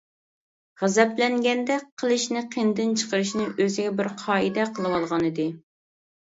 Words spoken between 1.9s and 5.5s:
قىلىچىنى قىنىدىن چىقىرىشنى ئۆزىگە بىر قائىدە قىلىۋالغانىدى.